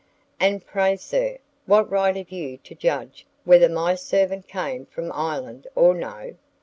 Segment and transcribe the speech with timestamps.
[0.39, 5.67] "And pray, sir, what right have you to judge whether my servant came from Ireland
[5.75, 6.37] or no?